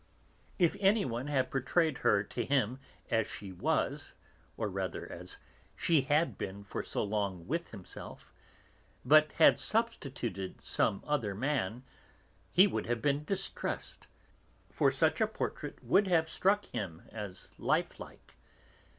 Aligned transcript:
If 0.57 0.75
anyone 0.79 1.27
had 1.27 1.51
portrayed 1.51 1.99
her 1.99 2.23
to 2.23 2.43
him 2.43 2.79
as 3.11 3.27
she 3.27 3.51
was, 3.51 4.15
or 4.57 4.67
rather 4.67 5.05
as 5.11 5.37
she 5.75 6.01
had 6.01 6.39
been 6.39 6.63
for 6.63 6.81
so 6.81 7.03
long 7.03 7.45
with 7.45 7.69
himself, 7.69 8.33
but 9.05 9.33
had 9.33 9.59
substituted 9.59 10.59
some 10.63 11.03
other 11.05 11.35
man, 11.35 11.83
he 12.49 12.65
would 12.65 12.87
have 12.87 13.03
been 13.03 13.23
distressed, 13.23 14.07
for 14.71 14.89
such 14.89 15.21
a 15.21 15.27
portrait 15.27 15.83
would 15.83 16.07
have 16.07 16.27
struck 16.27 16.65
him 16.65 17.03
as 17.11 17.51
lifelike. 17.59 18.37